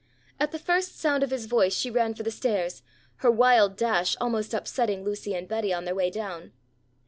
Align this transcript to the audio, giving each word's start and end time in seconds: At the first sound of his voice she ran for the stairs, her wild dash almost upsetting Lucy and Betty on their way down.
At 0.39 0.51
the 0.51 0.57
first 0.57 0.99
sound 0.99 1.21
of 1.21 1.29
his 1.29 1.45
voice 1.45 1.75
she 1.75 1.91
ran 1.91 2.15
for 2.15 2.23
the 2.23 2.31
stairs, 2.31 2.81
her 3.17 3.29
wild 3.29 3.77
dash 3.77 4.17
almost 4.19 4.51
upsetting 4.51 5.03
Lucy 5.03 5.35
and 5.35 5.47
Betty 5.47 5.71
on 5.71 5.85
their 5.85 5.93
way 5.93 6.09
down. 6.09 6.53